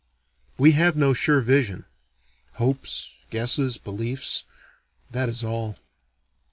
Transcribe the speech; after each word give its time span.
We 0.57 0.71
have 0.71 0.95
no 0.97 1.13
sure 1.13 1.41
vision. 1.41 1.85
Hopes, 2.53 3.11
guesses, 3.29 3.77
beliefs 3.77 4.45
that 5.11 5.29
is 5.29 5.43
all. 5.43 5.75